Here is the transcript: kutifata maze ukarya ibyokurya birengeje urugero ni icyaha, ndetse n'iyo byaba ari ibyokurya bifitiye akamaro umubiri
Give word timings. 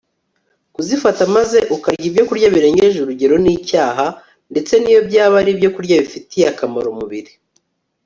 kutifata 0.73 1.23
maze 1.35 1.57
ukarya 1.75 2.05
ibyokurya 2.09 2.47
birengeje 2.55 2.97
urugero 3.01 3.35
ni 3.43 3.51
icyaha, 3.57 4.05
ndetse 4.51 4.73
n'iyo 4.77 5.01
byaba 5.09 5.35
ari 5.41 5.49
ibyokurya 5.55 5.95
bifitiye 6.03 6.45
akamaro 6.51 6.87
umubiri 6.91 7.31